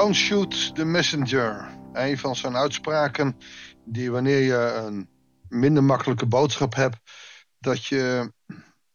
[0.00, 1.78] Don't shoot the messenger.
[1.92, 3.36] Een van zijn uitspraken
[3.84, 5.08] die wanneer je een
[5.48, 6.96] minder makkelijke boodschap hebt,
[7.58, 8.32] dat je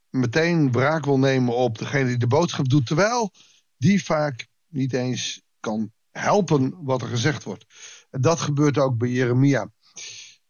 [0.10, 3.32] meteen wraak wil nemen op degene die de boodschap doet, terwijl
[3.78, 7.66] die vaak niet eens kan helpen wat er gezegd wordt.
[8.10, 9.72] En dat gebeurt ook bij Jeremia.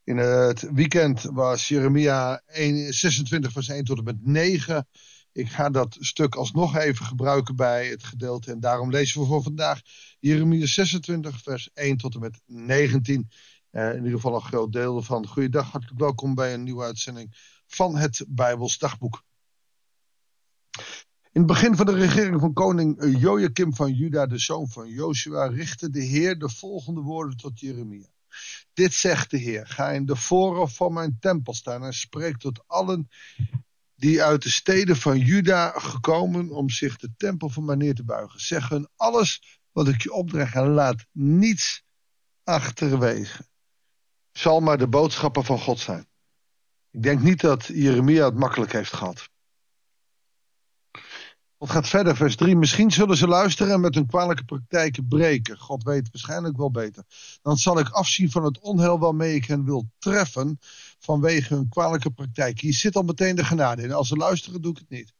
[0.03, 4.87] In het weekend was Jeremia 1, 26 vers 1 tot en met 9.
[5.35, 8.51] Ik ga dat stuk alsnog even gebruiken bij het gedeelte.
[8.51, 9.81] En daarom lezen we voor vandaag
[10.19, 13.29] Jeremia 26 vers 1 tot en met 19.
[13.71, 15.27] Uh, in ieder geval een groot deel ervan.
[15.27, 17.35] Goeiedag, hartelijk welkom bij een nieuwe uitzending
[17.67, 19.23] van het Bijbels Dagboek.
[21.31, 25.47] In het begin van de regering van koning Joachim van Juda, de zoon van Joshua,
[25.47, 28.07] richtte de Heer de volgende woorden tot Jeremia.
[28.73, 32.63] Dit zegt de Heer, ga in de voorhof van mijn tempel staan en spreek tot
[32.67, 33.09] allen
[33.95, 38.03] die uit de steden van Juda gekomen om zich de tempel van mij neer te
[38.03, 38.39] buigen.
[38.39, 41.83] Zeg hun alles wat ik je opdrag en laat niets
[42.43, 43.47] achterwege.
[44.31, 46.07] Zal maar de boodschappen van God zijn.
[46.91, 49.29] Ik denk niet dat Jeremia het makkelijk heeft gehad.
[51.57, 52.55] God gaat verder, vers 3.
[52.55, 55.57] Misschien zullen ze luisteren en met hun kwalijke praktijken breken.
[55.57, 57.03] God weet waarschijnlijk wel beter.
[57.41, 60.59] Dan zal ik afzien van het onheil waarmee ik hen wil treffen
[60.99, 62.59] vanwege hun kwalijke praktijk.
[62.59, 63.91] Hier zit al meteen de genade in.
[63.91, 65.13] Als ze luisteren, doe ik het niet.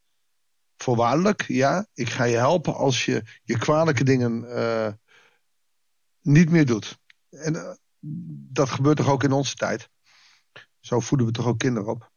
[0.78, 4.88] Voorwaardelijk, ja, ik ga je helpen als je je kwalijke dingen uh,
[6.22, 7.00] niet meer doet.
[7.30, 7.74] En uh,
[8.54, 9.90] dat gebeurt toch ook in onze tijd?
[10.80, 12.14] Zo voeden we toch ook kinderen op?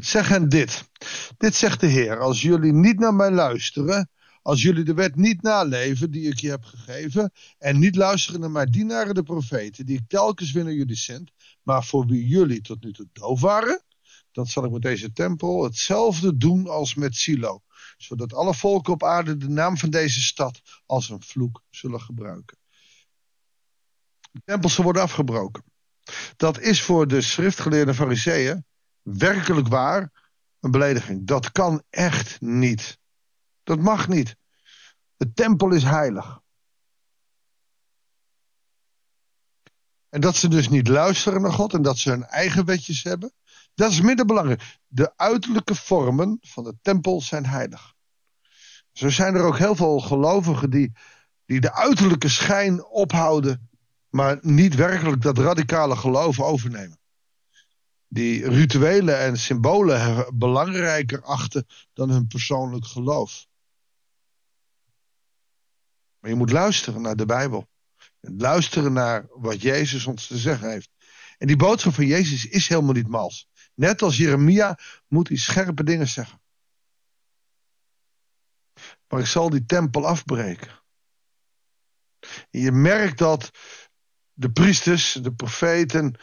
[0.00, 0.88] Zeg hen dit.
[1.36, 2.18] Dit zegt de Heer.
[2.18, 4.10] Als jullie niet naar mij luisteren.
[4.42, 7.32] Als jullie de wet niet naleven die ik je heb gegeven.
[7.58, 9.86] En niet luisteren naar mijn dienaren de profeten.
[9.86, 11.30] Die ik telkens weer naar jullie zend.
[11.62, 13.84] Maar voor wie jullie tot nu toe doof waren.
[14.32, 17.62] Dan zal ik met deze tempel hetzelfde doen als met Silo.
[17.96, 22.58] Zodat alle volken op aarde de naam van deze stad als een vloek zullen gebruiken.
[24.32, 25.64] De tempels worden afgebroken.
[26.36, 28.64] Dat is voor de schriftgeleerde fariseeën
[29.02, 30.10] werkelijk waar
[30.60, 31.26] een belediging.
[31.26, 32.98] Dat kan echt niet.
[33.62, 34.36] Dat mag niet.
[35.16, 36.40] De tempel is heilig.
[40.08, 43.32] En dat ze dus niet luisteren naar God en dat ze hun eigen wetjes hebben,
[43.74, 44.78] dat is minder belangrijk.
[44.86, 47.94] De uiterlijke vormen van de tempel zijn heilig.
[48.92, 50.92] Zo zijn er ook heel veel gelovigen die,
[51.44, 53.70] die de uiterlijke schijn ophouden,
[54.08, 57.01] maar niet werkelijk dat radicale geloof overnemen
[58.12, 63.46] die rituelen en symbolen belangrijker achten dan hun persoonlijk geloof.
[66.18, 67.68] Maar je moet luisteren naar de Bijbel.
[68.20, 70.90] Luisteren naar wat Jezus ons te zeggen heeft.
[71.38, 73.48] En die boodschap van Jezus is helemaal niet mals.
[73.74, 76.40] Net als Jeremia moet hij scherpe dingen zeggen.
[79.08, 80.82] Maar ik zal die tempel afbreken.
[82.50, 83.50] En je merkt dat
[84.32, 86.16] de priesters, de profeten,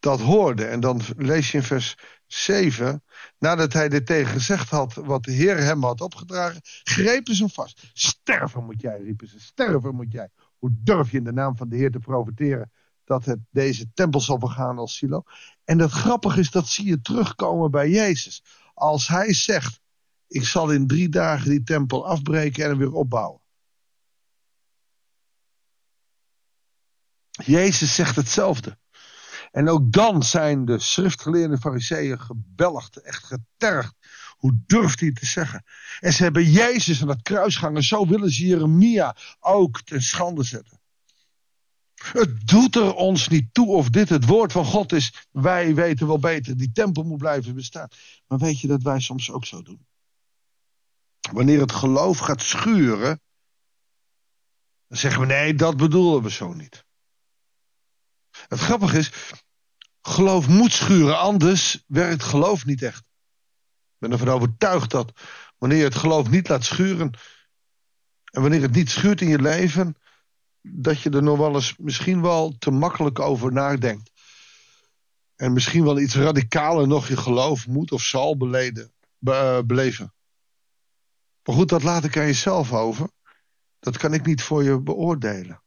[0.00, 0.64] dat hoorde.
[0.64, 1.96] En dan lees je in vers
[2.26, 3.02] 7.
[3.38, 7.52] Nadat hij dit tegen gezegd had, wat de Heer hem had opgedragen, grepen ze hem
[7.52, 7.90] vast.
[7.92, 9.40] Sterven moet jij, riepen ze.
[9.40, 10.28] Sterven moet jij.
[10.58, 12.72] Hoe durf je in de naam van de Heer te profiteren
[13.04, 15.22] dat het deze tempel zal vergaan als silo?
[15.64, 18.44] En het grappige is, dat zie je terugkomen bij Jezus.
[18.74, 19.80] Als hij zegt,
[20.26, 23.40] ik zal in drie dagen die tempel afbreken en weer opbouwen.
[27.30, 28.78] Jezus zegt hetzelfde.
[29.50, 33.94] En ook dan zijn de schriftgeleerde fariseeën gebelgd, echt getergd.
[34.36, 35.64] Hoe durft hij te zeggen?
[36.00, 37.82] En ze hebben Jezus aan het kruis gehangen.
[37.82, 40.80] Zo willen ze Jeremia ook ten schande zetten.
[41.94, 45.26] Het doet er ons niet toe of dit het woord van God is.
[45.30, 46.56] Wij weten wel beter.
[46.56, 47.88] Die tempel moet blijven bestaan.
[48.26, 49.86] Maar weet je dat wij soms ook zo doen?
[51.32, 53.20] Wanneer het geloof gaat schuren.
[54.88, 56.84] Dan zeggen we nee, dat bedoelen we zo niet.
[58.50, 59.12] Het grappige is,
[60.02, 62.98] geloof moet schuren, anders werkt geloof niet echt.
[62.98, 65.12] Ik ben ervan overtuigd dat
[65.58, 67.10] wanneer je het geloof niet laat schuren,
[68.24, 69.96] en wanneer het niet schuurt in je leven,
[70.60, 74.10] dat je er nog wel eens misschien wel te makkelijk over nadenkt.
[75.36, 80.14] En misschien wel iets radicaler nog je geloof moet of zal beleden, be, uh, beleven.
[81.44, 83.10] Maar goed, dat laat ik aan jezelf over.
[83.78, 85.62] Dat kan ik niet voor je beoordelen.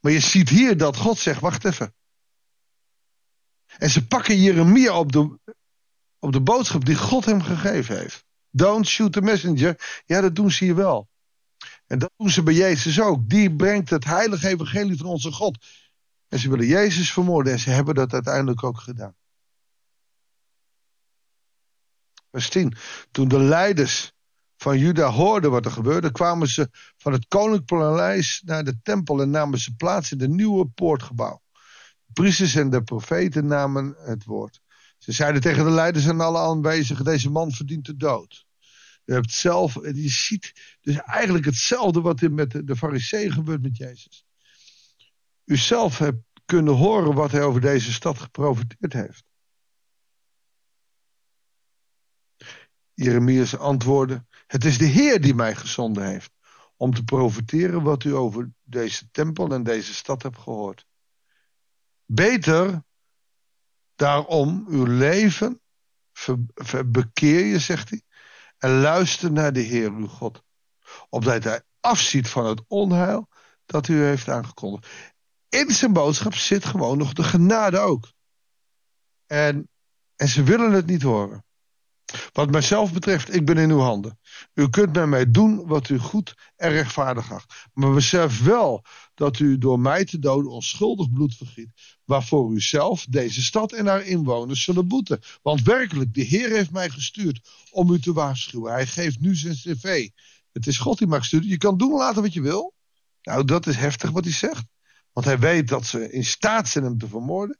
[0.00, 1.94] Maar je ziet hier dat God zegt: wacht even.
[3.78, 5.38] En ze pakken Jeremia op de,
[6.18, 8.24] op de boodschap die God hem gegeven heeft.
[8.50, 10.02] Don't shoot the messenger.
[10.06, 11.08] Ja, dat doen ze hier wel.
[11.86, 13.28] En dat doen ze bij Jezus ook.
[13.28, 15.64] Die brengt het heilige evangelie van onze God.
[16.28, 19.16] En ze willen Jezus vermoorden en ze hebben dat uiteindelijk ook gedaan.
[22.30, 22.76] Vers 10.
[23.10, 24.12] Toen de leiders
[24.56, 29.20] van Juda hoorden wat er gebeurde, kwamen ze van het koninklijk paleis naar de tempel
[29.20, 31.42] en namen ze plaats in de nieuwe poortgebouw.
[32.12, 34.60] Priesters en de profeten namen het woord.
[34.98, 38.46] Ze zeiden tegen de leiders en alle aanwezigen: deze man verdient de dood.
[39.04, 42.76] Je hebt zelf, je ziet dus eigenlijk hetzelfde wat er met de, de
[43.30, 44.26] gebeurt met Jezus.
[45.44, 49.24] U zelf hebt kunnen horen wat hij over deze stad geprofiteerd heeft.
[52.94, 56.32] Jeremias antwoordde: Het is de Heer die mij gezonden heeft
[56.76, 60.86] om te profiteren wat u over deze tempel en deze stad hebt gehoord.
[62.14, 62.84] Beter
[63.94, 65.60] daarom uw leven
[66.86, 68.02] bekeer je, zegt hij,
[68.58, 70.42] en luister naar de Heer uw God,
[71.08, 73.28] opdat hij afziet van het onheil
[73.64, 74.88] dat u heeft aangekondigd.
[75.48, 78.12] In zijn boodschap zit gewoon nog de genade ook.
[79.26, 79.68] En,
[80.16, 81.44] en ze willen het niet horen.
[82.32, 84.18] Wat mijzelf betreft, ik ben in uw handen.
[84.54, 87.54] U kunt met mij doen wat u goed en rechtvaardig acht.
[87.72, 91.72] Maar besef wel dat u door mij te doden onschuldig bloed vergiet.
[92.04, 95.20] Waarvoor u zelf, deze stad en haar inwoners zullen boeten.
[95.42, 98.72] Want werkelijk, de Heer heeft mij gestuurd om u te waarschuwen.
[98.72, 100.08] Hij geeft nu zijn cv.
[100.52, 101.48] Het is God die mag sturen.
[101.48, 102.74] Je kan doen laten wat je wil.
[103.22, 104.64] Nou, dat is heftig wat hij zegt.
[105.12, 107.58] Want hij weet dat ze in staat zijn hem te vermoorden.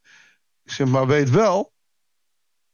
[0.64, 1.72] Ik zeg, maar weet wel,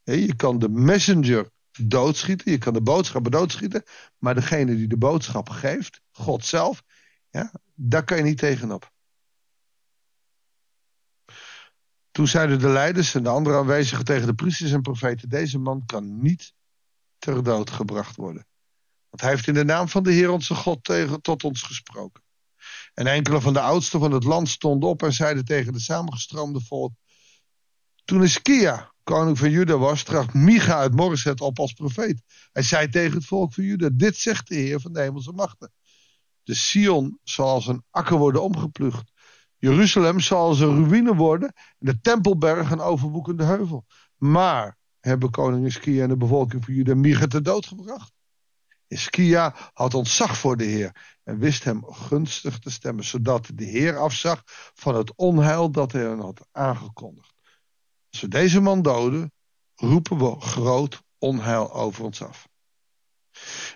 [0.03, 1.49] je kan de messenger
[1.87, 2.51] doodschieten.
[2.51, 3.83] Je kan de boodschappen doodschieten.
[4.17, 6.83] Maar degene die de boodschap geeft, God zelf,
[7.29, 8.91] ja, daar kan je niet tegenop.
[12.11, 15.85] Toen zeiden de leiders en de andere aanwezigen tegen de priesters en profeten: Deze man
[15.85, 16.53] kan niet
[17.17, 18.47] ter dood gebracht worden.
[19.09, 22.23] Want hij heeft in de naam van de Heer onze God tegen, tot ons gesproken.
[22.93, 26.61] En enkele van de oudsten van het land stonden op en zeiden tegen de samengestroomde
[26.61, 26.93] volk:
[28.05, 32.21] Toen is Kia, koning van Juda was, tracht Micha uit Morreset op als profeet.
[32.51, 35.71] Hij zei tegen het volk van Juda, dit zegt de Heer van de hemelse machten.
[36.43, 39.11] De Sion zal als een akker worden omgeplucht.
[39.57, 43.85] Jeruzalem zal als een ruïne worden en de tempelberg een overwoekende heuvel.
[44.17, 48.13] Maar hebben koning Iskia en de bevolking van Juda Micha te dood gebracht?
[48.87, 53.97] Iskia had ontzag voor de Heer en wist hem gunstig te stemmen, zodat de Heer
[53.97, 54.41] afzag
[54.73, 57.37] van het onheil dat hij hem had aangekondigd.
[58.19, 59.31] Als we deze man doden,
[59.75, 62.47] roepen we groot onheil over ons af.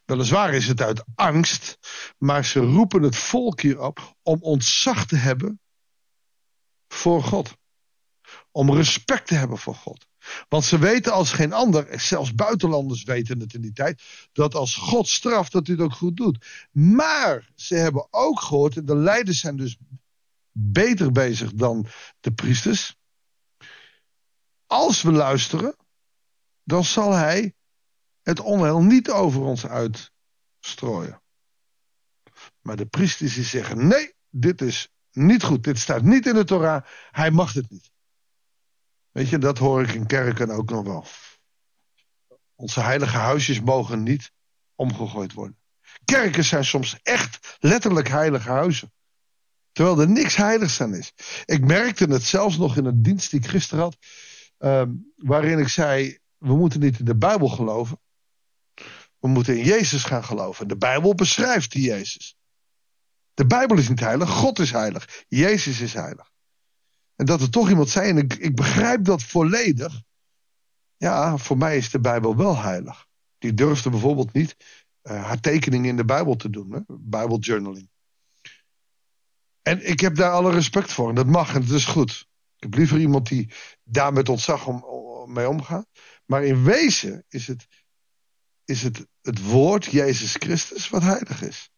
[0.05, 1.77] Weliswaar is het uit angst,
[2.17, 5.59] maar ze roepen het volk hier op om ontzag te hebben
[6.87, 7.55] voor God.
[8.51, 10.05] Om respect te hebben voor God.
[10.49, 14.75] Want ze weten als geen ander, zelfs buitenlanders weten het in die tijd, dat als
[14.75, 16.45] God straft, dat hij het ook goed doet.
[16.71, 19.77] Maar ze hebben ook gehoord, en de leiders zijn dus
[20.51, 21.87] beter bezig dan
[22.19, 22.95] de priesters
[24.73, 25.75] als we luisteren,
[26.63, 27.53] dan zal hij
[28.21, 31.21] het onheil niet over ons uitstrooien.
[32.61, 35.63] Maar de priesters die zeggen: nee, dit is niet goed.
[35.63, 36.85] Dit staat niet in de Torah.
[37.11, 37.91] Hij mag het niet.
[39.11, 41.05] Weet je, dat hoor ik in kerken ook nog wel.
[42.55, 44.31] Onze heilige huisjes mogen niet
[44.75, 45.57] omgegooid worden.
[46.05, 48.93] Kerken zijn soms echt letterlijk heilige huizen.
[49.71, 51.13] Terwijl er niks heiligs aan is.
[51.45, 53.97] Ik merkte het zelfs nog in een dienst die ik gisteren had.
[54.63, 57.99] Ehm, waarin ik zei: we moeten niet in de Bijbel geloven.
[59.19, 60.67] We moeten in Jezus gaan geloven.
[60.67, 62.37] De Bijbel beschrijft die Jezus.
[63.33, 65.23] De Bijbel is niet heilig, God is heilig.
[65.27, 66.31] Jezus is heilig.
[67.15, 70.01] En dat er toch iemand zei, en ik, ik begrijp dat volledig.
[70.97, 73.07] Ja, voor mij is de Bijbel wel heilig.
[73.37, 74.55] Die durfde bijvoorbeeld niet
[75.03, 76.85] uh, haar tekeningen in de Bijbel te doen.
[76.87, 77.89] Bijbeljournaling.
[79.61, 81.09] En ik heb daar alle respect voor.
[81.09, 82.31] En dat mag en dat is goed.
[82.63, 83.53] Ik heb liever iemand die
[83.83, 84.83] daar met ontzag om,
[85.33, 85.87] mee omgaat.
[86.25, 87.67] Maar in wezen is het,
[88.65, 91.71] is het het woord Jezus Christus wat heilig is.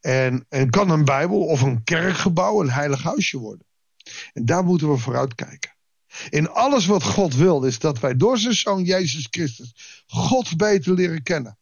[0.00, 3.66] En, en kan een Bijbel of een kerkgebouw een heilig huisje worden.
[4.32, 5.76] En daar moeten we vooruit kijken.
[6.28, 10.94] In alles wat God wil is dat wij door zijn zoon Jezus Christus God beter
[10.94, 11.58] leren kennen.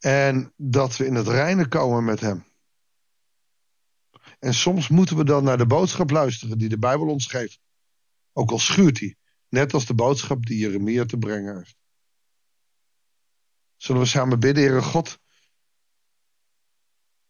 [0.00, 2.44] En dat we in het reine komen met hem.
[4.38, 7.60] En soms moeten we dan naar de boodschap luisteren die de Bijbel ons geeft.
[8.32, 9.16] Ook al schuurt hij.
[9.48, 11.76] Net als de boodschap die Jeremia te brengen heeft.
[13.76, 15.18] Zullen we samen bidden, Heere God?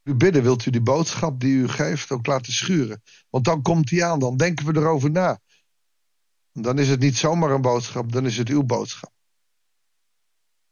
[0.02, 3.02] U bidden, wilt u die boodschap die u geeft ook laten schuren?
[3.28, 5.40] Want dan komt hij aan, dan denken we erover na.
[6.52, 9.12] Dan is het niet zomaar een boodschap, dan is het uw boodschap.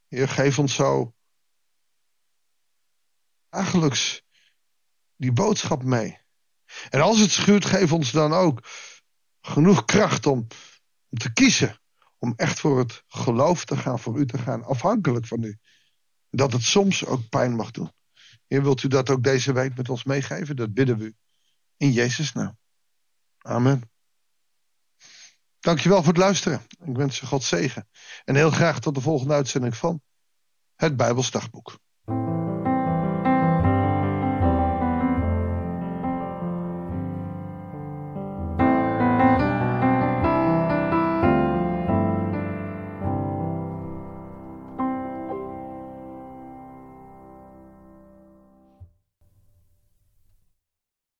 [0.08, 1.14] Heer, geef ons zo
[3.50, 4.22] dagelijks
[5.16, 6.18] die boodschap mee.
[6.90, 8.68] En als het schuurt, geef ons dan ook
[9.40, 10.46] genoeg kracht om
[11.08, 11.80] te kiezen
[12.18, 15.58] om echt voor het geloof te gaan, voor u te gaan, afhankelijk van u.
[16.30, 17.92] Dat het soms ook pijn mag doen.
[18.46, 20.56] Heer, wilt u dat ook deze week met ons meegeven?
[20.56, 21.16] Dat bidden we u.
[21.76, 22.58] In Jezus' naam.
[23.38, 23.90] Amen.
[25.60, 26.66] Dankjewel voor het luisteren.
[26.84, 27.88] Ik wens je God zegen.
[28.24, 30.02] En heel graag tot de volgende uitzending van
[30.74, 31.78] het Bijbelsdagboek.